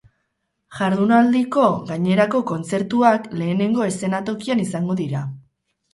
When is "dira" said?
5.03-5.23